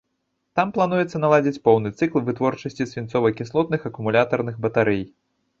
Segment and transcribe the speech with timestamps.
[0.59, 5.07] Там плануецца наладзіць поўны цыкл вытворчасці свінцова-кіслотных акумулятарных батарэй.